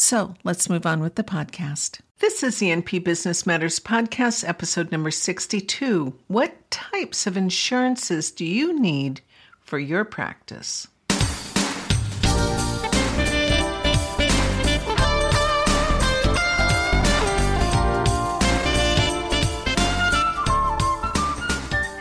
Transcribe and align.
So 0.00 0.34
let's 0.44 0.70
move 0.70 0.86
on 0.86 1.00
with 1.00 1.16
the 1.16 1.24
podcast. 1.24 1.98
This 2.20 2.44
is 2.44 2.60
the 2.60 2.68
NP 2.68 3.02
Business 3.02 3.44
Matters 3.44 3.80
Podcast, 3.80 4.48
episode 4.48 4.92
number 4.92 5.10
62. 5.10 6.14
What 6.28 6.70
types 6.70 7.26
of 7.26 7.36
insurances 7.36 8.30
do 8.30 8.44
you 8.44 8.78
need 8.78 9.22
for 9.60 9.80
your 9.80 10.04
practice? 10.04 10.86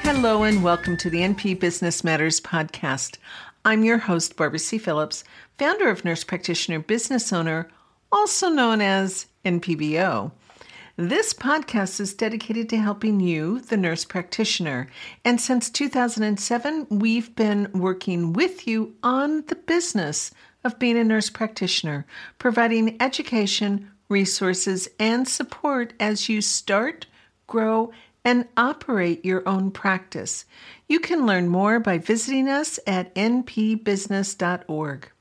Hello, 0.03 0.43
and 0.43 0.63
welcome 0.63 0.97
to 0.97 1.09
the 1.09 1.21
NP 1.21 1.59
Business 1.59 2.03
Matters 2.03 2.39
Podcast. 2.39 3.17
I'm 3.65 3.83
your 3.83 3.97
host, 3.97 4.37
Barbara 4.37 4.59
C. 4.59 4.77
Phillips, 4.77 5.23
founder 5.57 5.89
of 5.89 6.05
Nurse 6.05 6.23
Practitioner 6.23 6.77
Business 6.77 7.33
Owner 7.33 7.67
also 8.11 8.49
known 8.49 8.81
as 8.81 9.27
NPBO. 9.45 10.31
This 10.99 11.31
podcast 11.31 11.99
is 11.99 12.15
dedicated 12.15 12.69
to 12.69 12.77
helping 12.77 13.19
you, 13.19 13.59
the 13.59 13.77
nurse 13.77 14.03
practitioner. 14.03 14.87
And 15.23 15.39
since 15.39 15.69
2007, 15.69 16.87
we've 16.89 17.35
been 17.35 17.69
working 17.71 18.33
with 18.33 18.67
you 18.67 18.95
on 19.03 19.45
the 19.45 19.55
business 19.55 20.31
of 20.63 20.79
being 20.79 20.97
a 20.97 21.03
nurse 21.03 21.29
practitioner, 21.29 22.07
providing 22.39 22.99
education, 22.99 23.91
resources, 24.09 24.87
and 24.99 25.27
support 25.27 25.93
as 25.99 26.29
you 26.29 26.41
start, 26.41 27.05
grow, 27.45 27.91
and 28.25 28.47
operate 28.57 29.23
your 29.23 29.47
own 29.47 29.71
practice. 29.71 30.45
You 30.87 30.99
can 30.99 31.25
learn 31.25 31.47
more 31.47 31.79
by 31.79 31.99
visiting 31.99 32.49
us 32.49 32.79
at 32.87 33.13
npbusiness.org. 33.15 35.11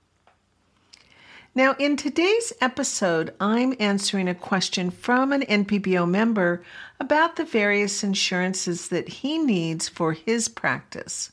Now, 1.56 1.74
in 1.78 1.96
today's 1.96 2.52
episode, 2.60 3.32
I'm 3.40 3.74
answering 3.80 4.28
a 4.28 4.34
question 4.34 4.90
from 4.90 5.32
an 5.32 5.40
NPBO 5.40 6.06
member 6.06 6.62
about 7.00 7.36
the 7.36 7.46
various 7.46 8.04
insurances 8.04 8.88
that 8.88 9.08
he 9.08 9.38
needs 9.38 9.88
for 9.88 10.12
his 10.12 10.50
practice. 10.50 11.32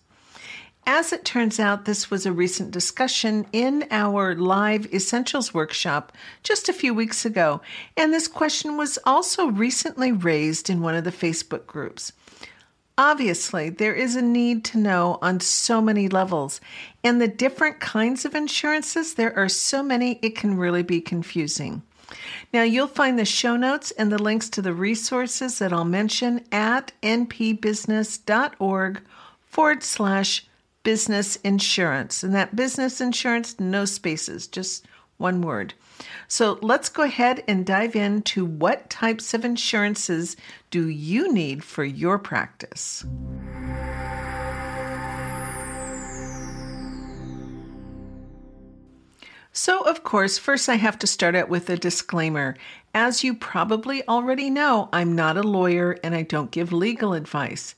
As 0.88 1.12
it 1.12 1.26
turns 1.26 1.60
out, 1.60 1.83
this 1.83 2.10
was 2.10 2.26
a 2.26 2.32
recent 2.32 2.72
discussion 2.72 3.45
in 3.52 3.86
our 3.92 4.33
live 4.33 4.86
essentials 4.94 5.54
workshop 5.54 6.14
just 6.42 6.70
a 6.70 6.73
few 6.73 6.94
weeks 6.94 7.26
ago, 7.26 7.60
and 7.98 8.14
this 8.14 8.30
question 8.30 8.78
was 8.78 8.98
also 9.06 9.48
recently 9.48 10.14
raised 10.14 10.70
in 10.70 10.82
one 10.82 10.95
of 10.95 11.04
the 11.04 11.12
Facebook 11.12 11.67
groups. 11.67 12.14
Obviously, 12.98 13.72
there 13.72 13.95
is 13.95 14.16
a 14.16 14.22
need 14.22 14.64
to 14.66 14.78
know 14.78 15.17
on 15.20 15.39
so 15.39 15.82
many 15.82 16.08
levels, 16.08 16.62
and 17.03 17.21
the 17.21 17.27
different 17.27 17.80
kinds 17.80 18.25
of 18.25 18.36
insurances, 18.36 19.15
there 19.15 19.36
are 19.37 19.49
so 19.49 19.83
many, 19.83 20.19
it 20.21 20.36
can 20.36 20.58
really 20.58 20.83
be 20.83 21.02
confusing. 21.02 21.83
Now, 22.53 22.64
you'll 22.64 22.87
find 22.87 23.17
the 23.17 23.25
show 23.25 23.58
notes 23.58 23.91
and 23.91 24.11
the 24.11 24.21
links 24.21 24.49
to 24.49 24.61
the 24.61 24.73
resources 24.73 25.59
that 25.59 25.73
I'll 25.73 25.86
mention 25.86 26.45
at 26.52 26.91
npbusiness.org 27.02 29.02
forward 29.41 29.83
slash 29.83 30.45
business 30.83 31.37
insurance. 31.37 32.23
And 32.23 32.36
that 32.36 32.55
business 32.55 33.02
insurance, 33.02 33.59
no 33.59 33.85
spaces, 33.85 34.47
just 34.47 34.85
one 35.17 35.41
word. 35.41 35.73
So 36.27 36.59
let's 36.61 36.89
go 36.89 37.03
ahead 37.03 37.43
and 37.47 37.65
dive 37.65 37.95
into 37.95 38.45
what 38.45 38.89
types 38.89 39.33
of 39.33 39.45
insurances 39.45 40.35
do 40.70 40.89
you 40.89 41.31
need 41.31 41.64
for 41.64 41.83
your 41.83 42.20
practice. 42.20 43.05
So, 49.55 49.81
of 49.81 50.03
course, 50.03 50.39
first 50.39 50.67
I 50.67 50.75
have 50.75 50.97
to 50.97 51.05
start 51.05 51.36
out 51.36 51.47
with 51.47 51.69
a 51.69 51.77
disclaimer. 51.77 52.55
As 52.95 53.23
you 53.23 53.36
probably 53.36 54.05
already 54.08 54.49
know, 54.49 54.89
I'm 54.91 55.14
not 55.15 55.37
a 55.37 55.43
lawyer 55.43 55.95
and 56.03 56.15
I 56.15 56.23
don't 56.23 56.49
give 56.49 56.73
legal 56.73 57.14
advice. 57.14 57.75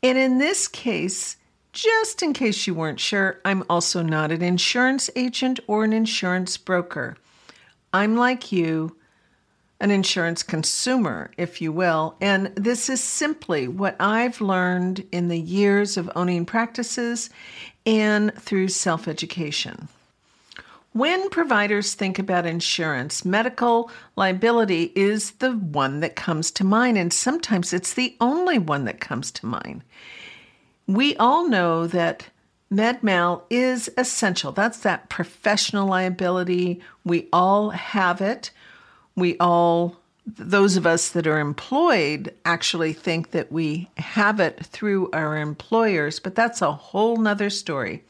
And 0.00 0.16
in 0.16 0.38
this 0.38 0.68
case, 0.68 1.36
just 1.72 2.22
in 2.22 2.34
case 2.34 2.68
you 2.68 2.74
weren't 2.74 3.00
sure, 3.00 3.40
I'm 3.44 3.64
also 3.68 4.00
not 4.00 4.30
an 4.30 4.42
insurance 4.42 5.10
agent 5.16 5.58
or 5.66 5.82
an 5.82 5.92
insurance 5.92 6.56
broker. 6.56 7.16
I'm 7.92 8.16
like 8.16 8.52
you, 8.52 8.96
an 9.80 9.90
insurance 9.90 10.44
consumer, 10.44 11.32
if 11.36 11.60
you 11.60 11.72
will, 11.72 12.14
and 12.20 12.52
this 12.54 12.88
is 12.88 13.02
simply 13.02 13.66
what 13.66 13.96
I've 13.98 14.40
learned 14.40 15.04
in 15.10 15.26
the 15.26 15.40
years 15.40 15.96
of 15.96 16.10
owning 16.14 16.46
practices 16.46 17.28
and 17.84 18.32
through 18.34 18.68
self 18.68 19.08
education. 19.08 19.88
When 20.92 21.28
providers 21.28 21.94
think 21.94 22.18
about 22.18 22.46
insurance, 22.46 23.24
medical 23.24 23.90
liability 24.16 24.92
is 24.96 25.32
the 25.32 25.52
one 25.52 26.00
that 26.00 26.16
comes 26.16 26.50
to 26.52 26.64
mind, 26.64 26.96
and 26.96 27.12
sometimes 27.12 27.72
it's 27.72 27.94
the 27.94 28.16
only 28.20 28.58
one 28.58 28.84
that 28.86 29.00
comes 29.00 29.30
to 29.32 29.46
mind. 29.46 29.82
We 30.86 31.14
all 31.16 31.46
know 31.46 31.86
that 31.86 32.28
MedMal 32.72 33.42
is 33.50 33.90
essential. 33.96 34.50
That's 34.52 34.80
that 34.80 35.08
professional 35.08 35.86
liability. 35.88 36.80
We 37.04 37.28
all 37.32 37.70
have 37.70 38.20
it. 38.20 38.50
We 39.14 39.36
all, 39.38 39.96
those 40.26 40.76
of 40.76 40.86
us 40.86 41.10
that 41.10 41.26
are 41.26 41.38
employed, 41.38 42.34
actually 42.44 42.94
think 42.94 43.30
that 43.32 43.52
we 43.52 43.90
have 43.98 44.40
it 44.40 44.64
through 44.64 45.10
our 45.12 45.36
employers, 45.36 46.18
but 46.18 46.34
that's 46.34 46.62
a 46.62 46.72
whole 46.72 47.18
nother 47.18 47.50
story. 47.50 48.04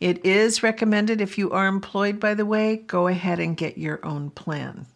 It 0.00 0.24
is 0.24 0.62
recommended 0.62 1.20
if 1.20 1.38
you 1.38 1.50
are 1.50 1.66
employed, 1.66 2.20
by 2.20 2.34
the 2.34 2.46
way, 2.46 2.76
go 2.76 3.06
ahead 3.06 3.38
and 3.40 3.56
get 3.56 3.78
your 3.78 4.04
own 4.04 4.30
plan. 4.30 4.86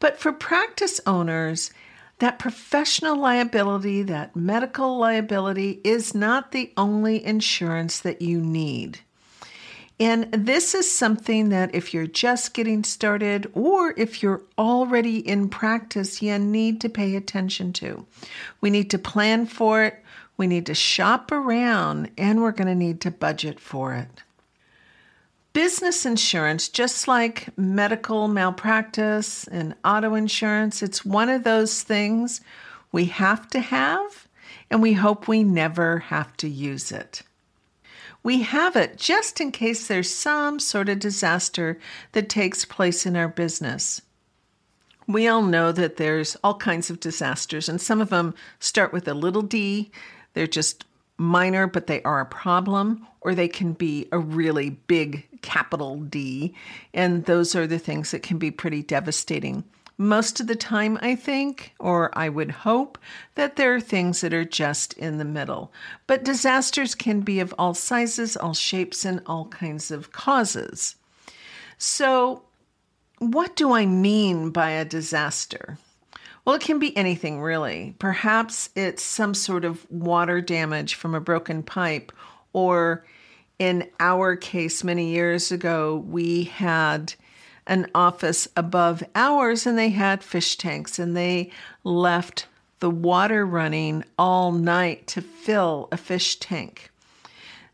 But 0.00 0.18
for 0.18 0.32
practice 0.32 1.00
owners, 1.06 1.70
that 2.18 2.38
professional 2.38 3.16
liability, 3.16 4.02
that 4.04 4.34
medical 4.34 4.98
liability 4.98 5.80
is 5.84 6.14
not 6.14 6.52
the 6.52 6.72
only 6.76 7.24
insurance 7.24 8.00
that 8.00 8.22
you 8.22 8.40
need. 8.40 9.00
And 9.98 10.30
this 10.32 10.74
is 10.74 10.90
something 10.90 11.48
that 11.50 11.74
if 11.74 11.94
you're 11.94 12.06
just 12.06 12.52
getting 12.52 12.84
started 12.84 13.50
or 13.54 13.94
if 13.96 14.22
you're 14.22 14.42
already 14.58 15.18
in 15.26 15.48
practice, 15.48 16.20
you 16.20 16.38
need 16.38 16.82
to 16.82 16.90
pay 16.90 17.16
attention 17.16 17.72
to. 17.74 18.04
We 18.60 18.68
need 18.68 18.90
to 18.90 18.98
plan 18.98 19.46
for 19.46 19.84
it, 19.84 20.02
we 20.36 20.46
need 20.46 20.66
to 20.66 20.74
shop 20.74 21.32
around, 21.32 22.10
and 22.18 22.42
we're 22.42 22.52
going 22.52 22.68
to 22.68 22.74
need 22.74 23.00
to 23.02 23.10
budget 23.10 23.58
for 23.58 23.94
it. 23.94 24.22
Business 25.52 26.04
insurance, 26.04 26.68
just 26.68 27.08
like 27.08 27.48
medical 27.56 28.28
malpractice 28.28 29.46
and 29.48 29.74
auto 29.84 30.14
insurance, 30.14 30.82
it's 30.82 31.04
one 31.04 31.30
of 31.30 31.44
those 31.44 31.82
things 31.82 32.42
we 32.92 33.06
have 33.06 33.48
to 33.48 33.60
have, 33.60 34.28
and 34.70 34.82
we 34.82 34.92
hope 34.92 35.26
we 35.26 35.42
never 35.42 36.00
have 36.00 36.36
to 36.36 36.48
use 36.48 36.92
it. 36.92 37.22
We 38.22 38.42
have 38.42 38.76
it 38.76 38.98
just 38.98 39.40
in 39.40 39.52
case 39.52 39.86
there's 39.86 40.12
some 40.12 40.58
sort 40.58 40.88
of 40.88 40.98
disaster 40.98 41.78
that 42.12 42.28
takes 42.28 42.64
place 42.64 43.06
in 43.06 43.16
our 43.16 43.28
business. 43.28 44.02
We 45.08 45.28
all 45.28 45.42
know 45.42 45.70
that 45.70 45.96
there's 45.96 46.36
all 46.42 46.56
kinds 46.56 46.90
of 46.90 46.98
disasters, 46.98 47.68
and 47.68 47.80
some 47.80 48.00
of 48.00 48.10
them 48.10 48.34
start 48.58 48.92
with 48.92 49.06
a 49.06 49.14
little 49.14 49.42
d. 49.42 49.92
They're 50.36 50.46
just 50.46 50.84
minor, 51.16 51.66
but 51.66 51.86
they 51.86 52.02
are 52.02 52.20
a 52.20 52.26
problem, 52.26 53.06
or 53.22 53.34
they 53.34 53.48
can 53.48 53.72
be 53.72 54.06
a 54.12 54.18
really 54.18 54.68
big 54.68 55.26
capital 55.40 55.96
D. 55.96 56.54
And 56.92 57.24
those 57.24 57.54
are 57.54 57.66
the 57.66 57.78
things 57.78 58.10
that 58.10 58.22
can 58.22 58.36
be 58.36 58.50
pretty 58.50 58.82
devastating. 58.82 59.64
Most 59.96 60.38
of 60.38 60.46
the 60.46 60.54
time, 60.54 60.98
I 61.00 61.14
think, 61.14 61.72
or 61.80 62.10
I 62.12 62.28
would 62.28 62.50
hope, 62.50 62.98
that 63.34 63.56
there 63.56 63.74
are 63.74 63.80
things 63.80 64.20
that 64.20 64.34
are 64.34 64.44
just 64.44 64.92
in 64.92 65.16
the 65.16 65.24
middle. 65.24 65.72
But 66.06 66.22
disasters 66.22 66.94
can 66.94 67.22
be 67.22 67.40
of 67.40 67.54
all 67.56 67.72
sizes, 67.72 68.36
all 68.36 68.52
shapes, 68.52 69.06
and 69.06 69.22
all 69.24 69.46
kinds 69.46 69.90
of 69.90 70.12
causes. 70.12 70.96
So, 71.78 72.42
what 73.20 73.56
do 73.56 73.72
I 73.72 73.86
mean 73.86 74.50
by 74.50 74.72
a 74.72 74.84
disaster? 74.84 75.78
Well, 76.46 76.54
it 76.54 76.62
can 76.62 76.78
be 76.78 76.96
anything 76.96 77.40
really. 77.42 77.96
Perhaps 77.98 78.70
it's 78.76 79.02
some 79.02 79.34
sort 79.34 79.64
of 79.64 79.84
water 79.90 80.40
damage 80.40 80.94
from 80.94 81.12
a 81.12 81.20
broken 81.20 81.64
pipe, 81.64 82.12
or 82.52 83.04
in 83.58 83.90
our 83.98 84.36
case, 84.36 84.84
many 84.84 85.10
years 85.10 85.50
ago, 85.50 86.04
we 86.06 86.44
had 86.44 87.14
an 87.66 87.90
office 87.96 88.46
above 88.56 89.02
ours 89.16 89.66
and 89.66 89.76
they 89.76 89.88
had 89.88 90.22
fish 90.22 90.56
tanks 90.56 91.00
and 91.00 91.16
they 91.16 91.50
left 91.82 92.46
the 92.78 92.90
water 92.90 93.44
running 93.44 94.04
all 94.16 94.52
night 94.52 95.08
to 95.08 95.22
fill 95.22 95.88
a 95.90 95.96
fish 95.96 96.36
tank. 96.36 96.92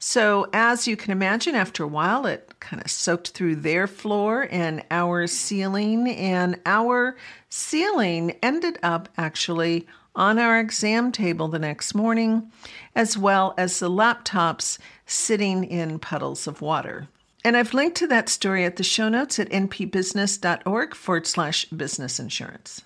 So, 0.05 0.49
as 0.53 0.89
you 0.89 0.97
can 0.97 1.13
imagine, 1.13 1.55
after 1.55 1.85
a 1.85 1.87
while, 1.87 2.27
it 2.27 2.55
kind 2.59 2.83
of 2.83 2.91
soaked 2.91 3.29
through 3.29 3.55
their 3.55 3.87
floor 3.87 4.49
and 4.51 4.83
our 4.91 5.29
ceiling, 5.29 6.11
and 6.11 6.59
our 6.67 7.17
ceiling 7.49 8.33
ended 8.43 8.81
up 8.83 9.09
actually 9.17 9.87
on 10.17 10.41
our 10.41 10.59
exam 10.59 11.13
table 11.13 11.47
the 11.47 11.61
next 11.61 11.95
morning, 11.95 12.51
as 12.97 13.17
well 13.17 13.55
as 13.57 13.79
the 13.79 13.89
laptops 13.89 14.77
sitting 15.07 15.63
in 15.63 16.01
puddles 16.01 16.49
of 16.49 16.61
water. 16.61 17.07
And 17.45 17.57
I've 17.57 17.73
linked 17.73 17.97
to 17.99 18.09
that 18.09 18.29
story 18.29 18.65
at 18.65 18.75
the 18.75 18.83
show 18.83 19.09
notes 19.09 19.39
at 19.39 19.51
npbusiness.org 19.51 20.97
forward 20.97 21.29
slash 21.29 21.67
business 21.67 22.19
insurance. 22.19 22.83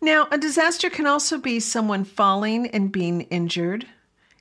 Now, 0.00 0.28
a 0.30 0.38
disaster 0.38 0.88
can 0.88 1.06
also 1.06 1.36
be 1.36 1.60
someone 1.60 2.04
falling 2.04 2.68
and 2.68 2.90
being 2.90 3.20
injured. 3.24 3.86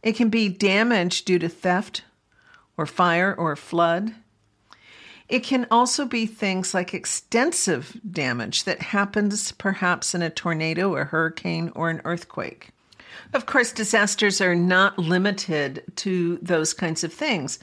It 0.01 0.15
can 0.15 0.29
be 0.29 0.49
damage 0.49 1.25
due 1.25 1.39
to 1.39 1.49
theft 1.49 2.03
or 2.77 2.85
fire 2.85 3.33
or 3.37 3.55
flood. 3.55 4.15
It 5.27 5.43
can 5.43 5.67
also 5.69 6.05
be 6.05 6.25
things 6.25 6.73
like 6.73 6.93
extensive 6.93 7.99
damage 8.09 8.63
that 8.63 8.81
happens 8.81 9.51
perhaps 9.51 10.15
in 10.15 10.21
a 10.21 10.29
tornado, 10.29 10.95
a 10.95 11.03
hurricane, 11.03 11.71
or 11.75 11.89
an 11.89 12.01
earthquake. 12.03 12.69
Of 13.33 13.45
course, 13.45 13.71
disasters 13.71 14.41
are 14.41 14.55
not 14.55 14.97
limited 14.97 15.83
to 15.97 16.39
those 16.41 16.73
kinds 16.73 17.03
of 17.03 17.13
things 17.13 17.59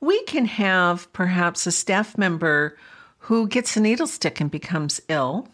we 0.00 0.22
can 0.24 0.46
have 0.46 1.12
perhaps 1.12 1.66
a 1.66 1.72
staff 1.72 2.16
member 2.16 2.76
who 3.18 3.48
gets 3.48 3.76
a 3.76 3.80
needle 3.80 4.06
stick 4.06 4.40
and 4.40 4.50
becomes 4.50 5.00
ill, 5.08 5.48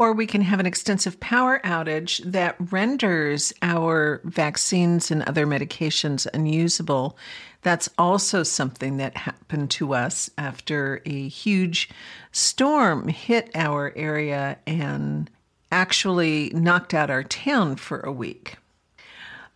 or 0.00 0.14
we 0.14 0.26
can 0.26 0.40
have 0.40 0.58
an 0.58 0.64
extensive 0.64 1.20
power 1.20 1.60
outage 1.62 2.22
that 2.24 2.56
renders 2.72 3.52
our 3.60 4.22
vaccines 4.24 5.10
and 5.10 5.22
other 5.24 5.46
medications 5.46 6.26
unusable. 6.32 7.18
That's 7.60 7.90
also 7.98 8.42
something 8.42 8.96
that 8.96 9.14
happened 9.14 9.70
to 9.72 9.92
us 9.92 10.30
after 10.38 11.02
a 11.04 11.28
huge 11.28 11.90
storm 12.32 13.08
hit 13.08 13.50
our 13.54 13.92
area 13.94 14.56
and 14.66 15.28
actually 15.70 16.48
knocked 16.54 16.94
out 16.94 17.10
our 17.10 17.22
town 17.22 17.76
for 17.76 18.00
a 18.00 18.10
week. 18.10 18.56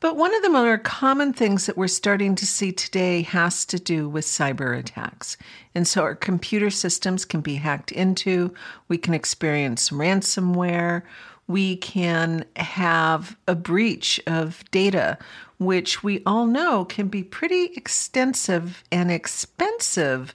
But 0.04 0.18
one 0.18 0.34
of 0.34 0.42
the 0.42 0.50
more 0.50 0.76
common 0.76 1.32
things 1.32 1.64
that 1.64 1.78
we're 1.78 1.88
starting 1.88 2.34
to 2.34 2.44
see 2.44 2.72
today 2.72 3.22
has 3.22 3.64
to 3.64 3.78
do 3.78 4.06
with 4.06 4.26
cyber 4.26 4.78
attacks. 4.78 5.38
And 5.74 5.88
so 5.88 6.02
our 6.02 6.14
computer 6.14 6.68
systems 6.68 7.24
can 7.24 7.40
be 7.40 7.54
hacked 7.54 7.90
into, 7.90 8.52
we 8.86 8.98
can 8.98 9.14
experience 9.14 9.88
ransomware, 9.88 11.04
we 11.46 11.76
can 11.76 12.44
have 12.56 13.34
a 13.48 13.54
breach 13.54 14.20
of 14.26 14.62
data, 14.70 15.16
which 15.56 16.02
we 16.02 16.22
all 16.26 16.44
know 16.44 16.84
can 16.84 17.08
be 17.08 17.22
pretty 17.22 17.72
extensive 17.74 18.84
and 18.92 19.10
expensive, 19.10 20.34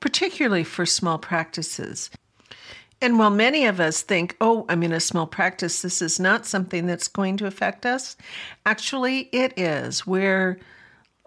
particularly 0.00 0.64
for 0.64 0.84
small 0.84 1.16
practices. 1.16 2.10
And 3.02 3.18
while 3.18 3.30
many 3.30 3.64
of 3.64 3.80
us 3.80 4.02
think, 4.02 4.36
oh, 4.40 4.66
I'm 4.68 4.82
in 4.82 4.92
a 4.92 5.00
small 5.00 5.26
practice, 5.26 5.82
this 5.82 6.02
is 6.02 6.20
not 6.20 6.44
something 6.44 6.86
that's 6.86 7.08
going 7.08 7.38
to 7.38 7.46
affect 7.46 7.86
us, 7.86 8.16
actually, 8.66 9.30
it 9.32 9.58
is. 9.58 10.06
We're 10.06 10.60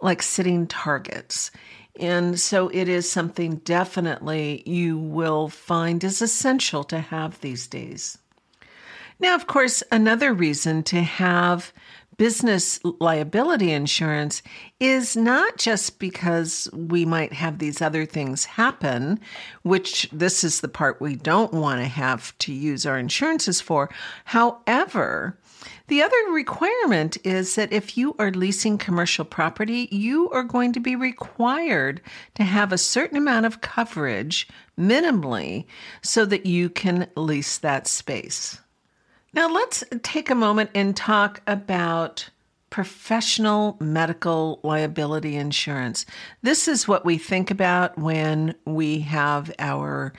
like 0.02 0.22
sitting 0.22 0.68
targets. 0.68 1.50
And 2.00 2.40
so 2.40 2.70
it 2.70 2.90
is 2.90 3.10
something 3.10 3.58
definitely 3.58 4.64
you 4.66 4.98
will 4.98 5.50
find 5.50 6.04
is 6.04 6.22
essential 6.22 6.84
to 6.86 7.00
have 7.00 7.40
these 7.42 7.68
days. 7.68 8.18
Now, 9.20 9.36
of 9.36 9.48
course, 9.48 9.84
another 9.92 10.34
reason 10.34 10.84
to 10.84 11.02
have 11.02 11.72
business 12.18 12.80
liability 13.00 13.72
insurance 13.72 14.42
is 14.80 15.16
not 15.16 15.58
just 15.58 16.00
because 16.00 16.70
we 16.74 17.06
might 17.06 17.34
have 17.34 17.60
these 17.60 17.82
other 17.82 18.06
things 18.06 18.46
happen, 18.46 19.20
which 19.64 20.10
this 20.12 20.44
is 20.44 20.62
the 20.62 20.68
part 20.68 21.02
we 21.02 21.16
don't 21.16 21.54
want 21.54 21.82
to 21.82 21.88
have 21.88 22.38
to 22.40 22.54
use 22.54 22.86
our 22.86 22.98
insurances 22.98 23.62
for. 23.62 23.90
However, 24.26 25.38
the 25.88 26.02
other 26.02 26.16
requirement 26.32 27.18
is 27.24 27.56
that 27.56 27.72
if 27.72 27.98
you 27.98 28.16
are 28.20 28.32
leasing 28.32 28.78
commercial 28.78 29.26
property, 29.26 29.88
you 29.92 30.30
are 30.32 30.44
going 30.44 30.74
to 30.74 30.80
be 30.80 30.96
required 30.96 32.02
to 32.36 32.44
have 32.44 32.72
a 32.72 32.78
certain 32.78 33.18
amount 33.18 33.46
of 33.46 33.62
coverage 33.62 34.48
minimally 34.80 35.66
so 36.02 36.26
that 36.26 36.46
you 36.46 36.70
can 36.70 37.08
lease 37.16 37.58
that 37.60 37.88
space. 37.88 38.60
Now, 39.34 39.50
let's 39.50 39.84
take 40.04 40.30
a 40.30 40.36
moment 40.36 40.70
and 40.76 40.96
talk 40.96 41.42
about 41.48 42.30
professional 42.70 43.78
medical 43.80 44.60
liability 44.64 45.36
insurance. 45.36 46.06
This 46.42 46.68
is 46.68 46.88
what 46.88 47.06
we 47.06 47.18
think 47.18 47.52
about 47.52 47.98
when 47.98 48.56
we 48.66 49.00
have 49.00 49.54
our 49.60 50.14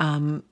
um, 0.00 0.42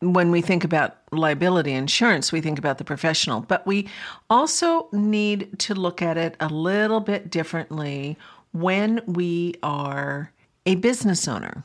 when 0.00 0.30
we 0.30 0.42
think 0.42 0.64
about 0.64 0.98
liability 1.12 1.72
insurance, 1.72 2.30
we 2.30 2.40
think 2.40 2.58
about 2.58 2.78
the 2.78 2.84
professional, 2.84 3.40
but 3.40 3.66
we 3.66 3.88
also 4.28 4.88
need 4.92 5.58
to 5.58 5.74
look 5.74 6.02
at 6.02 6.18
it 6.18 6.36
a 6.40 6.48
little 6.48 7.00
bit 7.00 7.30
differently 7.30 8.18
when 8.52 9.00
we 9.06 9.54
are 9.62 10.30
a 10.66 10.74
business 10.76 11.26
owner. 11.26 11.64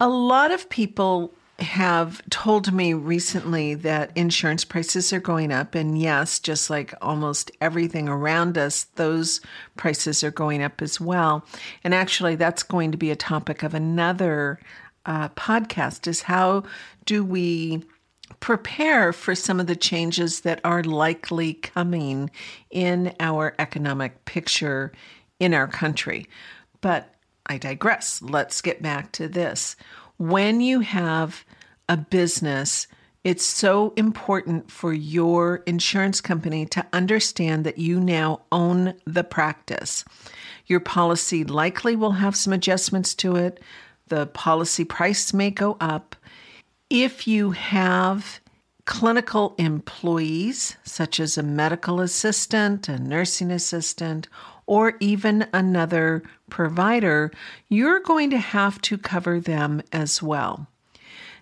A 0.00 0.08
lot 0.08 0.50
of 0.50 0.68
people 0.68 1.32
have 1.62 2.22
told 2.30 2.72
me 2.72 2.94
recently 2.94 3.74
that 3.74 4.10
insurance 4.16 4.64
prices 4.64 5.12
are 5.12 5.20
going 5.20 5.52
up. 5.52 5.74
And 5.74 5.98
yes, 5.98 6.38
just 6.38 6.70
like 6.70 6.94
almost 7.00 7.50
everything 7.60 8.08
around 8.08 8.56
us, 8.56 8.84
those 8.94 9.40
prices 9.76 10.24
are 10.24 10.30
going 10.30 10.62
up 10.62 10.80
as 10.82 11.00
well. 11.00 11.44
And 11.84 11.94
actually, 11.94 12.36
that's 12.36 12.62
going 12.62 12.92
to 12.92 12.98
be 12.98 13.10
a 13.10 13.16
topic 13.16 13.62
of 13.62 13.74
another 13.74 14.58
uh, 15.06 15.28
podcast 15.30 16.06
is 16.06 16.22
how 16.22 16.64
do 17.04 17.24
we 17.24 17.82
prepare 18.38 19.12
for 19.12 19.34
some 19.34 19.58
of 19.58 19.66
the 19.66 19.76
changes 19.76 20.42
that 20.42 20.60
are 20.64 20.84
likely 20.84 21.54
coming 21.54 22.30
in 22.70 23.14
our 23.18 23.54
economic 23.58 24.24
picture 24.24 24.92
in 25.38 25.52
our 25.52 25.66
country. 25.66 26.28
But 26.80 27.12
I 27.46 27.58
digress. 27.58 28.22
Let's 28.22 28.60
get 28.60 28.82
back 28.82 29.10
to 29.12 29.26
this 29.26 29.74
when 30.20 30.60
you 30.60 30.80
have 30.80 31.46
a 31.88 31.96
business, 31.96 32.86
it's 33.24 33.42
so 33.42 33.94
important 33.96 34.70
for 34.70 34.92
your 34.92 35.62
insurance 35.64 36.20
company 36.20 36.66
to 36.66 36.86
understand 36.92 37.64
that 37.64 37.78
you 37.78 37.98
now 37.98 38.42
own 38.52 38.92
the 39.06 39.24
practice. 39.24 40.04
Your 40.66 40.80
policy 40.80 41.42
likely 41.42 41.96
will 41.96 42.12
have 42.12 42.36
some 42.36 42.52
adjustments 42.52 43.14
to 43.14 43.36
it. 43.36 43.60
The 44.08 44.26
policy 44.26 44.84
price 44.84 45.32
may 45.32 45.50
go 45.50 45.78
up. 45.80 46.14
If 46.90 47.26
you 47.26 47.52
have 47.52 48.40
clinical 48.84 49.54
employees, 49.56 50.76
such 50.84 51.18
as 51.18 51.38
a 51.38 51.42
medical 51.42 51.98
assistant, 51.98 52.90
a 52.90 52.98
nursing 52.98 53.50
assistant, 53.50 54.28
or 54.70 54.94
even 55.00 55.44
another 55.52 56.22
provider, 56.48 57.32
you're 57.68 57.98
going 57.98 58.30
to 58.30 58.38
have 58.38 58.80
to 58.80 58.96
cover 58.96 59.40
them 59.40 59.82
as 59.92 60.22
well. 60.22 60.68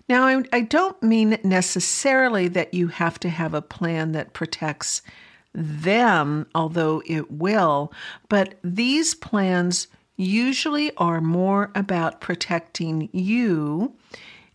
Now, 0.09 0.41
I, 0.51 0.61
don't 0.61 1.01
mean 1.03 1.37
necessarily 1.43 2.47
that 2.47 2.73
you 2.73 2.87
have 2.87 3.19
to 3.19 3.29
have 3.29 3.53
a 3.53 3.61
plan 3.61 4.13
that 4.13 4.33
protects 4.33 5.03
them, 5.53 6.47
although 6.55 7.03
it 7.05 7.31
will, 7.31 7.93
but 8.29 8.55
these 8.63 9.13
plans 9.13 9.85
usually 10.17 10.91
are 10.97 11.21
more 11.21 11.69
about 11.75 12.21
protecting 12.21 13.09
you 13.13 13.93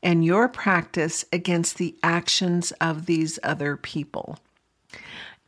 and 0.02 0.24
your 0.24 0.48
practice 0.48 1.24
against 1.32 1.78
the 1.78 1.94
actions 2.02 2.72
of 2.80 3.06
these 3.06 3.38
other 3.44 3.76
people. 3.76 4.36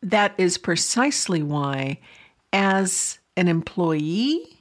That 0.00 0.32
is 0.38 0.58
precisely 0.58 1.42
why 1.42 1.98
as 2.52 3.18
an 3.36 3.48
employee, 3.48 4.58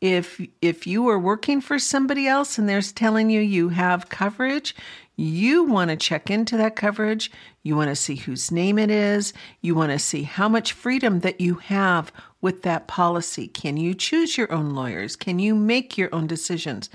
if 0.00 0.40
if 0.60 0.86
you 0.86 1.08
are 1.08 1.18
working 1.18 1.60
for 1.60 1.78
somebody 1.78 2.26
else 2.26 2.58
and 2.58 2.68
they're 2.68 2.82
telling 2.82 3.30
you 3.30 3.40
you 3.40 3.70
have 3.70 4.08
coverage, 4.08 4.74
You 5.16 5.64
want 5.64 5.88
to 5.90 5.96
check 5.96 6.30
into 6.30 6.58
that 6.58 6.76
coverage. 6.76 7.30
You 7.62 7.74
want 7.74 7.88
to 7.88 7.96
see 7.96 8.16
whose 8.16 8.52
name 8.52 8.78
it 8.78 8.90
is. 8.90 9.32
You 9.62 9.74
want 9.74 9.92
to 9.92 9.98
see 9.98 10.22
how 10.24 10.48
much 10.48 10.74
freedom 10.74 11.20
that 11.20 11.40
you 11.40 11.54
have 11.54 12.12
with 12.42 12.62
that 12.62 12.86
policy. 12.86 13.48
Can 13.48 13.78
you 13.78 13.94
choose 13.94 14.36
your 14.36 14.52
own 14.52 14.70
lawyers? 14.74 15.16
Can 15.16 15.38
you 15.38 15.54
make 15.54 15.96
your 15.96 16.14
own 16.14 16.26
decisions? 16.26 16.90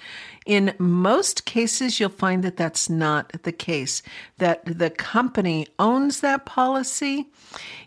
In 0.46 0.76
most 0.78 1.46
cases, 1.46 2.00
you'll 2.00 2.10
find 2.10 2.44
that 2.44 2.58
that's 2.58 2.90
not 2.90 3.34
the 3.42 3.52
case, 3.52 4.04
that 4.38 4.64
the 4.66 4.92
company 4.92 5.68
owns 5.80 6.22
that 6.22 6.46
policy. 6.46 7.28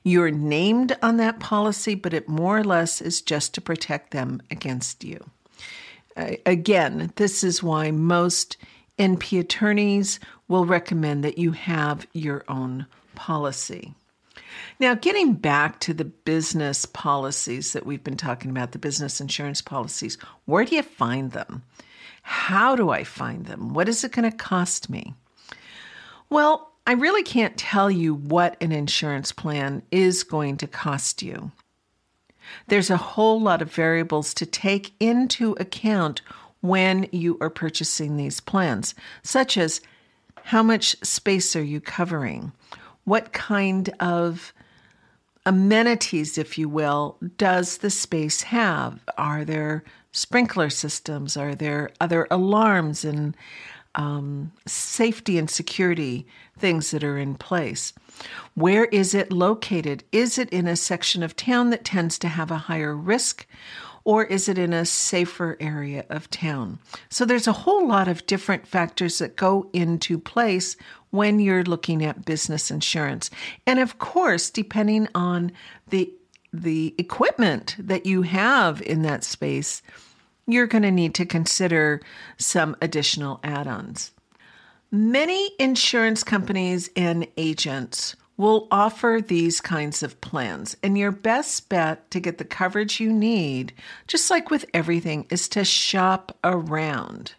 You're 0.03 0.33
named 0.33 0.97
on 1.01 1.17
that 1.19 1.39
policy, 1.39 1.95
but 1.95 2.13
it 2.13 2.29
more 2.29 2.59
or 2.59 2.65
less 2.65 3.01
is 3.01 3.23
just 3.23 3.55
to 3.55 3.61
protect 3.61 4.11
them 4.11 4.43
against 4.51 5.05
you. 5.05 5.25
Again, 6.17 7.13
this 7.17 7.43
is 7.45 7.63
why 7.63 7.93
most 7.93 8.57
NP 8.99 9.41
attorneys 9.41 10.21
will 10.49 10.67
recommend 10.67 11.25
that 11.25 11.39
you 11.39 11.53
have 11.53 12.07
your 12.13 12.45
own 12.49 12.87
policy. 13.15 13.95
Now, 14.79 14.95
getting 14.95 15.35
back 15.35 15.81
to 15.81 15.95
the 15.95 16.05
business 16.05 16.87
policies 16.87 17.73
that 17.73 17.87
we've 17.87 18.05
been 18.05 18.17
talking 18.17 18.51
about, 18.51 18.73
the 18.73 18.79
business 18.79 19.21
insurance 19.21 19.63
policies, 19.63 20.17
where 20.45 20.65
do 20.65 20.77
you 20.77 20.83
find 20.83 21.33
them? 21.33 21.63
How 22.23 22.77
do 22.77 22.91
I 22.91 23.05
find 23.05 23.47
them? 23.47 23.75
What 23.75 23.89
is 23.89 24.05
it 24.05 24.13
going 24.13 24.31
to 24.31 24.37
cost 24.37 24.89
me? 24.89 25.15
Well, 26.31 26.73
I 26.87 26.93
really 26.93 27.23
can't 27.23 27.57
tell 27.57 27.91
you 27.91 28.15
what 28.15 28.57
an 28.61 28.73
insurance 28.73 29.33
plan 29.33 29.83
is 29.91 30.23
going 30.23 30.57
to 30.59 30.67
cost 30.67 31.23
you. 31.23 31.51
There's 32.69 32.91
a 32.91 32.97
whole 32.97 33.41
lot 33.41 33.63
of 33.63 33.73
variables 33.73 34.35
to 34.35 34.47
take 34.47 34.93
into 35.01 35.53
account 35.53 36.21
when 36.65 37.07
you 37.13 37.37
are 37.43 37.51
purchasing 37.51 38.17
these 38.17 38.41
plans, 38.41 38.95
such 39.23 39.59
as 39.59 39.83
how 40.45 40.63
much 40.63 40.97
space 41.05 41.55
are 41.55 41.63
you 41.63 41.79
covering? 41.79 42.53
What 43.05 43.35
kind 43.35 43.91
of 44.01 44.55
amenities, 45.45 46.39
if 46.39 46.57
you 46.57 46.71
will, 46.71 47.19
does 47.37 47.79
the 47.79 47.91
space 47.91 48.45
have? 48.45 48.99
Are 49.19 49.45
there 49.45 49.85
sprinkler 50.13 50.71
systems? 50.71 51.37
Are 51.37 51.55
there 51.55 51.91
other 52.01 52.27
alarms 52.31 53.05
and 53.05 53.37
um, 53.95 54.51
safety 54.67 55.37
and 55.37 55.51
security 55.51 56.27
things 56.59 56.93
that 56.93 57.05
are 57.05 57.19
in 57.19 57.35
place? 57.35 57.93
Where 58.55 58.87
is 58.87 59.15
it 59.15 59.31
located? 59.31 60.03
Is 60.13 60.39
it 60.39 60.49
in 60.49 60.67
a 60.67 60.77
section 60.77 61.23
of 61.23 61.37
town 61.37 61.69
that 61.71 61.85
tends 61.85 62.19
to 62.21 62.29
have 62.29 62.51
a 62.51 62.57
higher 62.57 62.97
risk? 62.97 63.47
Or 64.05 64.25
is 64.25 64.49
it 64.49 64.59
in 64.59 64.73
a 64.73 64.85
safer 64.85 65.57
area 65.61 66.05
of 66.11 66.29
town? 66.29 66.79
So 67.09 67.25
there's 67.25 67.47
a 67.47 67.53
whole 67.53 67.89
lot 67.89 68.07
of 68.07 68.27
different 68.27 68.67
factors 68.67 69.19
that 69.19 69.37
go 69.37 69.71
into 69.73 70.19
place 70.19 70.77
when 71.11 71.41
you're 71.41 71.65
looking 71.65 72.05
at 72.05 72.25
business 72.25 72.71
insurance. 72.71 73.31
And 73.67 73.79
of 73.79 73.99
course, 73.99 74.51
depending 74.51 75.09
on 75.15 75.53
the 75.89 76.13
the 76.53 76.95
equipment 76.99 77.75
that 77.81 78.07
you 78.07 78.23
have 78.23 78.81
in 78.83 79.03
that 79.03 79.25
space, 79.25 79.83
you're 80.47 80.69
going 80.69 80.83
to 80.83 80.91
need 80.91 81.13
to 81.15 81.27
consider 81.27 82.01
some 82.39 82.77
additional 82.81 83.41
add-ons. 83.43 84.13
Many 84.93 85.51
insurance 85.59 86.23
companies 86.23 86.91
and 86.95 87.27
agents 87.37 88.15
will 88.37 88.69
offer 88.71 89.21
these 89.23 89.61
kinds 89.61 90.03
of 90.03 90.21
plans. 90.21 90.77
And 90.83 90.99
your 90.99 91.13
best 91.13 91.69
bet 91.69 92.11
to 92.11 92.21
get 92.21 92.39
the 92.39 92.45
coverage 92.45 93.01
you 93.01 93.13
need, 93.13 93.73
just 94.07 94.31
like 94.31 94.51
with 94.51 94.65
everything, 94.75 95.27
is 95.31 95.49
to 95.51 95.65
shop 95.65 96.37
around. 96.43 97.35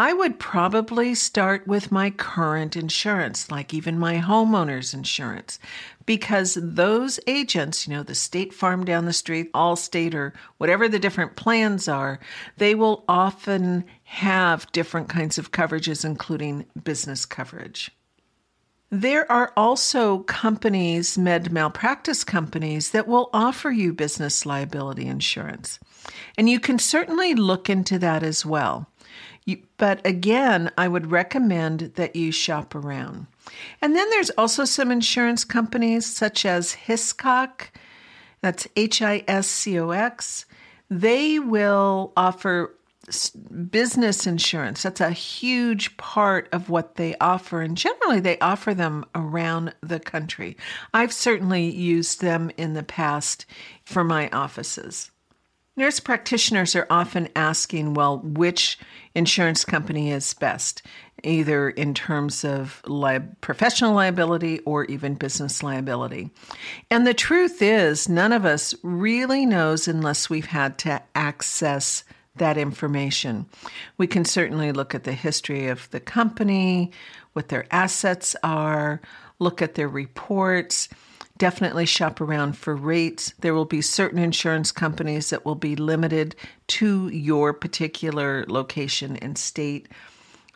I 0.00 0.12
would 0.12 0.38
probably 0.38 1.16
start 1.16 1.66
with 1.66 1.90
my 1.90 2.10
current 2.10 2.76
insurance, 2.76 3.50
like 3.50 3.74
even 3.74 3.98
my 3.98 4.18
homeowner's 4.18 4.94
insurance, 4.94 5.58
because 6.06 6.56
those 6.62 7.18
agents, 7.26 7.84
you 7.84 7.94
know, 7.94 8.04
the 8.04 8.14
State 8.14 8.54
Farm 8.54 8.84
down 8.84 9.06
the 9.06 9.12
street, 9.12 9.52
Allstate, 9.54 10.14
or 10.14 10.34
whatever 10.58 10.88
the 10.88 11.00
different 11.00 11.34
plans 11.34 11.88
are, 11.88 12.20
they 12.58 12.76
will 12.76 13.04
often 13.08 13.84
have 14.04 14.70
different 14.70 15.08
kinds 15.08 15.36
of 15.36 15.50
coverages, 15.50 16.04
including 16.04 16.64
business 16.84 17.26
coverage. 17.26 17.90
There 18.90 19.30
are 19.30 19.52
also 19.54 20.20
companies, 20.20 21.18
med 21.18 21.52
malpractice 21.52 22.24
companies, 22.24 22.90
that 22.92 23.06
will 23.06 23.28
offer 23.34 23.70
you 23.70 23.92
business 23.92 24.46
liability 24.46 25.06
insurance. 25.06 25.78
And 26.38 26.48
you 26.48 26.58
can 26.58 26.78
certainly 26.78 27.34
look 27.34 27.68
into 27.68 27.98
that 27.98 28.22
as 28.22 28.46
well. 28.46 28.88
You, 29.44 29.58
but 29.76 30.04
again, 30.06 30.70
I 30.78 30.88
would 30.88 31.10
recommend 31.10 31.92
that 31.96 32.16
you 32.16 32.32
shop 32.32 32.74
around. 32.74 33.26
And 33.82 33.94
then 33.94 34.08
there's 34.10 34.30
also 34.30 34.64
some 34.64 34.90
insurance 34.90 35.44
companies 35.44 36.06
such 36.06 36.46
as 36.46 36.74
Hiscox, 36.74 37.68
that's 38.40 38.68
H 38.76 39.02
I 39.02 39.24
S 39.26 39.46
C 39.48 39.78
O 39.78 39.90
X. 39.90 40.46
They 40.90 41.38
will 41.38 42.12
offer 42.16 42.74
business 43.70 44.26
insurance. 44.26 44.82
That's 44.82 45.00
a 45.00 45.10
huge 45.10 45.96
part 45.96 46.48
of 46.52 46.68
what 46.68 46.96
they 46.96 47.16
offer. 47.20 47.62
And 47.62 47.76
generally, 47.76 48.20
they 48.20 48.38
offer 48.38 48.74
them 48.74 49.04
around 49.14 49.74
the 49.80 50.00
country. 50.00 50.56
I've 50.92 51.12
certainly 51.12 51.70
used 51.70 52.20
them 52.20 52.50
in 52.56 52.74
the 52.74 52.82
past 52.82 53.46
for 53.84 54.04
my 54.04 54.28
offices. 54.30 55.10
Nurse 55.76 56.00
practitioners 56.00 56.74
are 56.74 56.88
often 56.90 57.28
asking, 57.36 57.94
well, 57.94 58.18
which 58.18 58.80
insurance 59.14 59.64
company 59.64 60.10
is 60.10 60.34
best, 60.34 60.82
either 61.22 61.70
in 61.70 61.94
terms 61.94 62.44
of 62.44 62.82
li- 62.84 63.20
professional 63.40 63.94
liability 63.94 64.58
or 64.60 64.86
even 64.86 65.14
business 65.14 65.62
liability. 65.62 66.30
And 66.90 67.06
the 67.06 67.14
truth 67.14 67.62
is, 67.62 68.08
none 68.08 68.32
of 68.32 68.44
us 68.44 68.74
really 68.82 69.46
knows 69.46 69.86
unless 69.86 70.28
we've 70.28 70.46
had 70.46 70.78
to 70.78 71.00
access 71.14 72.02
that 72.38 72.58
information. 72.58 73.46
We 73.96 74.06
can 74.06 74.24
certainly 74.24 74.72
look 74.72 74.94
at 74.94 75.04
the 75.04 75.12
history 75.12 75.68
of 75.68 75.90
the 75.90 76.00
company, 76.00 76.92
what 77.32 77.48
their 77.48 77.66
assets 77.70 78.34
are, 78.42 79.00
look 79.38 79.62
at 79.62 79.74
their 79.74 79.88
reports 79.88 80.88
definitely 81.38 81.86
shop 81.86 82.20
around 82.20 82.56
for 82.58 82.74
rates. 82.74 83.32
There 83.38 83.54
will 83.54 83.64
be 83.64 83.80
certain 83.80 84.18
insurance 84.18 84.72
companies 84.72 85.30
that 85.30 85.44
will 85.44 85.54
be 85.54 85.76
limited 85.76 86.34
to 86.68 87.08
your 87.08 87.52
particular 87.52 88.44
location 88.48 89.16
and 89.16 89.38
state. 89.38 89.88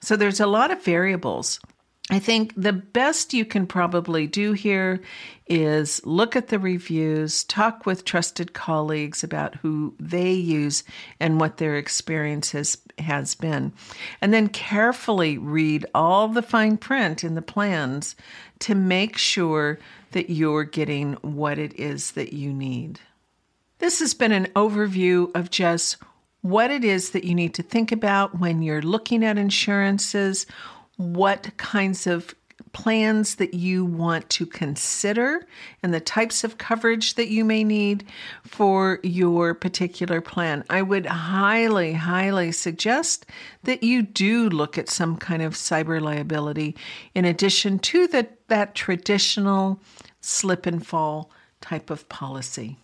So 0.03 0.17
there's 0.17 0.41
a 0.41 0.47
lot 0.47 0.73
of 0.73 0.85
variables. 0.85 1.61
I 2.12 2.19
think 2.19 2.52
the 2.54 2.75
best 2.75 3.33
you 3.33 3.47
can 3.47 3.66
probably 3.66 4.26
do 4.26 4.52
here 4.52 5.00
is 5.47 6.04
look 6.04 6.37
at 6.37 6.49
the 6.49 6.59
reviews, 6.59 7.42
talk 7.45 7.87
with 7.87 8.04
trusted 8.04 8.52
colleagues 8.52 9.25
about 9.25 9.54
who 9.54 9.95
they 9.99 10.31
use 10.31 10.85
and 11.21 11.40
what 11.40 11.57
their 11.57 11.75
experience 11.76 12.52
has, 12.52 12.76
has 12.99 13.35
been, 13.35 13.73
and 14.21 14.35
then 14.35 14.49
carefully 14.49 15.38
read 15.38 15.87
all 15.95 16.28
the 16.28 16.42
fine 16.42 16.76
print 16.76 17.25
in 17.25 17.35
the 17.35 17.40
plans 17.40 18.14
to 18.59 18.75
make 18.75 19.16
sure 19.16 19.78
that 20.11 20.28
you're 20.28 20.64
getting 20.64 21.14
what 21.23 21.59
it 21.59 21.81
is 21.81 22.11
that 22.11 22.35
you 22.35 22.52
need. 22.52 23.00
This 23.78 24.00
has 24.00 24.12
been 24.12 24.33
an 24.33 24.49
overview 24.54 25.35
of 25.35 25.49
just 25.49 25.97
what 26.42 26.71
it 26.71 26.85
is 26.85 27.12
that 27.12 27.25
you 27.25 27.35
need 27.35 27.54
to 27.54 27.62
think 27.62 27.90
about 27.90 28.38
when 28.38 28.61
you're 28.61 28.83
looking 28.83 29.25
at 29.25 29.38
insurances, 29.38 30.45
what 31.03 31.57
kinds 31.57 32.07
of 32.07 32.35
plans 32.73 33.35
that 33.37 33.55
you 33.55 33.85
want 33.85 34.29
to 34.31 34.47
consider 34.47 35.47
and 35.83 35.93
the 35.93 36.01
types 36.01 36.43
of 36.45 36.59
coverage 36.59 37.15
that 37.15 37.29
you 37.29 37.45
may 37.45 37.65
need 37.65 38.05
for 38.45 38.99
your 39.03 39.55
particular 39.55 40.21
plan. 40.21 40.65
I 40.71 40.83
would 40.83 41.07
highly, 41.07 41.93
highly 41.93 42.53
suggest 42.53 43.27
that 43.65 43.83
you 43.83 44.03
do 44.03 44.49
look 44.49 44.79
at 44.79 44.89
some 44.89 45.17
kind 45.17 45.43
of 45.43 45.55
cyber 45.55 46.01
liability 46.01 46.77
in 47.15 47.25
addition 47.25 47.79
to 47.81 48.07
the, 48.07 48.29
that 48.49 48.75
traditional 48.75 49.81
slip 50.21 50.67
and 50.67 50.85
fall 50.87 51.31
type 51.61 51.91
of 51.91 52.09
policy. 52.09 52.79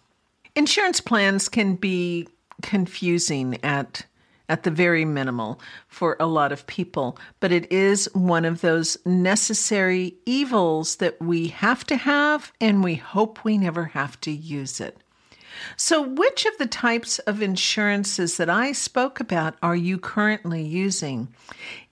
Insurance 0.55 1.01
plans 1.01 1.49
can 1.49 1.77
be 1.77 2.29
confusing 2.63 3.59
at 3.63 4.05
at 4.49 4.63
the 4.63 4.71
very 4.71 5.05
minimal 5.05 5.61
for 5.87 6.17
a 6.19 6.27
lot 6.27 6.53
of 6.53 6.67
people, 6.67 7.19
but 7.41 7.53
it 7.53 7.71
is 7.71 8.09
one 8.15 8.45
of 8.45 8.61
those 8.61 8.97
necessary 9.05 10.17
evils 10.27 10.97
that 10.97 11.21
we 11.21 11.49
have 11.49 11.85
to 11.87 11.97
have 11.97 12.53
and 12.61 12.83
we 12.83 12.95
hope 12.95 13.45
we 13.45 13.59
never 13.59 13.85
have 13.85 14.21
to 14.23 14.31
use 14.31 14.81
it. 14.81 14.99
So, 15.77 16.03
which 16.03 16.47
of 16.47 16.57
the 16.59 16.67
types 16.67 17.19
of 17.21 17.43
insurances 17.43 18.37
that 18.37 18.49
I 18.49 18.73
spoke 18.73 19.19
about 19.19 19.57
are 19.63 19.75
you 19.75 19.99
currently 19.99 20.63
using? 20.63 21.29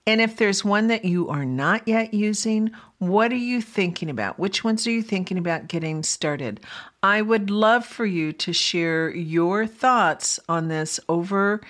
And 0.05 0.21
if 0.21 0.37
there's 0.37 0.63
one 0.63 0.87
that 0.87 1.03
you 1.03 1.27
are 1.27 1.43
not 1.43 1.85
yet 1.85 2.13
using, 2.13 2.71
what 2.99 3.31
are 3.31 3.35
you 3.35 3.61
thinking 3.61 4.09
about? 4.09 4.39
Which 4.39 4.63
ones 4.63 4.87
are 4.87 4.91
you 4.91 5.03
thinking 5.03 5.37
about 5.37 5.67
getting 5.67 6.01
started? 6.01 6.61
I 7.03 7.21
would 7.21 7.49
love 7.49 7.85
for 7.85 8.05
you 8.05 8.31
to 8.33 8.53
share 8.53 9.13
your 9.13 9.67
thoughts 9.67 10.39
on 10.47 10.69
this 10.69 10.97
over 11.09 11.61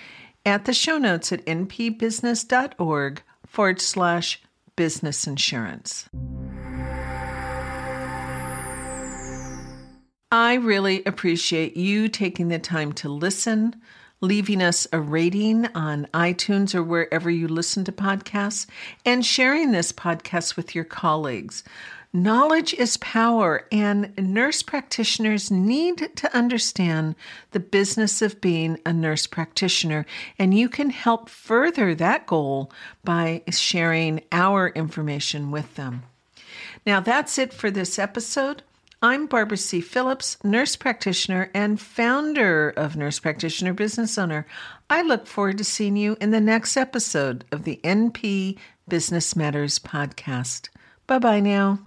at 0.47 0.63
the 0.63 0.73
show 0.73 0.97
notes 0.97 1.33
at 1.33 1.45
npbusiness.org 1.45 3.21
forward 3.45 3.81
slash 3.81 4.41
business 4.77 5.27
insurance. 5.27 6.07
I 10.31 10.53
really 10.55 11.03
appreciate 11.03 11.75
you 11.75 12.07
taking 12.07 12.47
the 12.47 12.59
time 12.59 12.93
to 12.93 13.09
listen, 13.09 13.75
leaving 14.21 14.61
us 14.61 14.87
a 14.93 15.01
rating 15.01 15.67
on 15.75 16.07
iTunes 16.13 16.73
or 16.73 16.81
wherever 16.81 17.29
you 17.29 17.49
listen 17.49 17.83
to 17.83 17.91
podcasts, 17.91 18.67
and 19.05 19.25
sharing 19.25 19.71
this 19.71 19.91
podcast 19.91 20.55
with 20.55 20.73
your 20.73 20.85
colleagues. 20.85 21.65
Knowledge 22.17 22.73
is 22.73 22.97
power, 22.97 23.67
and 23.71 24.11
nurse 24.17 24.63
practitioners 24.63 25.51
need 25.51 26.09
to 26.15 26.35
understand 26.35 27.13
the 27.51 27.59
business 27.59 28.23
of 28.23 28.41
being 28.41 28.79
a 28.87 28.91
nurse 28.91 29.27
practitioner. 29.27 30.03
And 30.39 30.51
you 30.51 30.67
can 30.67 30.89
help 30.89 31.29
further 31.29 31.93
that 31.93 32.25
goal 32.25 32.71
by 33.03 33.43
sharing 33.51 34.21
our 34.31 34.69
information 34.69 35.51
with 35.51 35.75
them. 35.75 36.01
Now, 36.87 37.01
that's 37.01 37.37
it 37.37 37.53
for 37.53 37.69
this 37.69 37.99
episode. 37.99 38.63
I'm 38.99 39.27
Barbara 39.27 39.57
C. 39.57 39.79
Phillips, 39.79 40.43
nurse 40.43 40.75
practitioner 40.75 41.51
and 41.53 41.79
founder 41.79 42.71
of 42.71 42.95
Nurse 42.95 43.19
Practitioner 43.19 43.73
Business 43.73 44.17
Owner. 44.17 44.47
I 44.89 45.03
look 45.03 45.27
forward 45.27 45.59
to 45.59 45.63
seeing 45.63 45.95
you 45.95 46.17
in 46.19 46.31
the 46.31 46.41
next 46.41 46.77
episode 46.77 47.45
of 47.51 47.63
the 47.63 47.79
NP 47.83 48.57
Business 48.87 49.35
Matters 49.35 49.77
podcast. 49.77 50.69
Bye 51.05 51.19
bye 51.19 51.41
now. 51.41 51.86